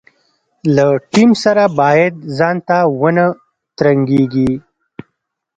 له 0.75 0.85
ټیم 1.11 1.29
سره 1.43 1.63
باید 1.81 2.13
ځانته 2.37 2.77
ونه 3.01 3.25
ترنګېږي. 3.77 4.51